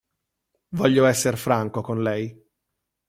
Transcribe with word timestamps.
Voglio 0.69 1.05
esser 1.05 1.37
franco 1.37 1.81
con 1.83 2.01
lei. 2.01 2.25